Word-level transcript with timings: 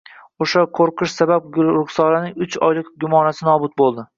O`sha 0.45 0.63
qo`rqish 0.79 1.13
sabab 1.17 1.59
Ruxsoraning 1.67 2.35
uch 2.47 2.59
oylik 2.71 2.91
gumonasi 3.05 3.51
nobud 3.53 3.79
bo`ldi 3.85 4.09